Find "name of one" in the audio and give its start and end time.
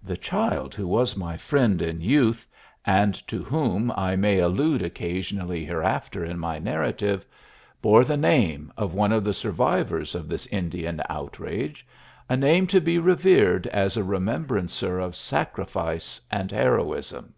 8.16-9.10